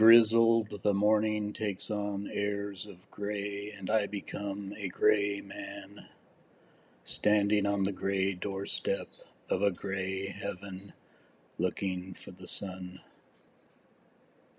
[0.00, 6.06] Grizzled, the morning takes on airs of gray, and I become a gray man,
[7.04, 9.08] standing on the gray doorstep
[9.50, 10.94] of a gray heaven,
[11.58, 13.00] looking for the sun.